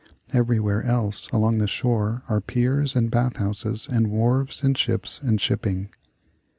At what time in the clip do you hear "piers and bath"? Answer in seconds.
2.41-3.37